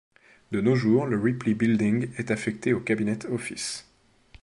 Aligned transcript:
De 0.51 0.61
nos 0.61 0.73
jours, 0.75 1.05
le 1.05 1.15
Ripley 1.19 1.53
Building 1.53 2.09
est 2.17 2.31
affecté 2.31 2.73
au 2.73 2.79
Cabinet 2.79 3.23
Office. 3.27 3.85